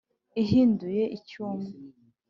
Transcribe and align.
igihinduye 0.31 1.03
icy’umwe, 1.17 1.69